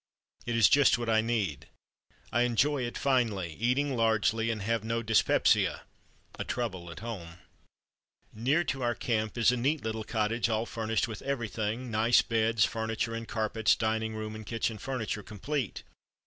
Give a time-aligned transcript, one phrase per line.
[0.47, 1.67] It is just what I need.
[2.31, 5.83] I enjoy it finely, eat largely, and have no dyspepsia
[6.39, 7.37] [a trouble at home].
[8.33, 12.65] "Near to our camp is a neat little cottage all furnished with everything, nice beds,
[12.65, 15.83] furniture and carpets, dining room and kitchen furniture complete.